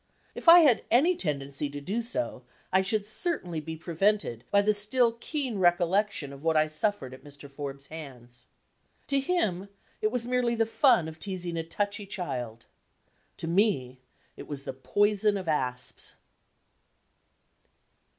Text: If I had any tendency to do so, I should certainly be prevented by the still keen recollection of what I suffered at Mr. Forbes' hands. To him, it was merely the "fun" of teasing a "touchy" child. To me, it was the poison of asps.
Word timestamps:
If 0.33 0.49
I 0.49 0.61
had 0.61 0.83
any 0.89 1.15
tendency 1.15 1.69
to 1.69 1.79
do 1.79 2.01
so, 2.01 2.41
I 2.73 2.81
should 2.81 3.05
certainly 3.05 3.59
be 3.59 3.75
prevented 3.75 4.43
by 4.49 4.63
the 4.63 4.73
still 4.73 5.11
keen 5.11 5.59
recollection 5.59 6.33
of 6.33 6.43
what 6.43 6.57
I 6.57 6.65
suffered 6.65 7.13
at 7.13 7.23
Mr. 7.23 7.47
Forbes' 7.47 7.85
hands. 7.85 8.47
To 9.09 9.19
him, 9.19 9.69
it 10.01 10.09
was 10.09 10.25
merely 10.25 10.55
the 10.55 10.65
"fun" 10.65 11.07
of 11.07 11.19
teasing 11.19 11.55
a 11.55 11.61
"touchy" 11.63 12.07
child. 12.07 12.65
To 13.37 13.45
me, 13.47 13.99
it 14.35 14.47
was 14.47 14.63
the 14.63 14.73
poison 14.73 15.37
of 15.37 15.47
asps. 15.47 16.15